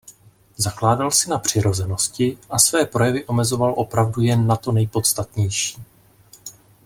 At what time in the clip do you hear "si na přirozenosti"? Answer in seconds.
1.11-2.37